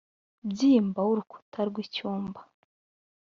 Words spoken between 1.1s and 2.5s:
urukuta rw icyumba